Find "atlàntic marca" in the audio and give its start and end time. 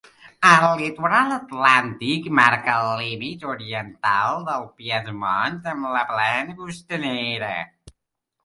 1.33-2.77